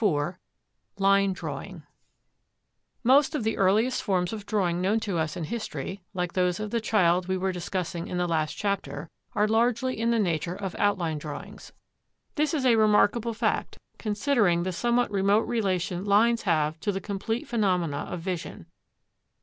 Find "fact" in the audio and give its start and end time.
13.35-13.77